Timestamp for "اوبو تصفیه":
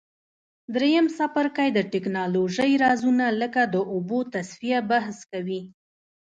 3.93-4.79